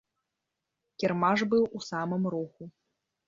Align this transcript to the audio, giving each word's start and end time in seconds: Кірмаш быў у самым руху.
Кірмаш 1.03 1.39
быў 1.53 1.63
у 1.79 1.83
самым 1.91 2.23
руху. 2.37 2.63